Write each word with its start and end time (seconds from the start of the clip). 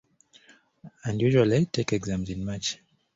And 1.03 1.21
usually 1.21 1.67
take 1.67 1.93
exams 1.93 2.31
in 2.31 2.43
March. 2.43 2.79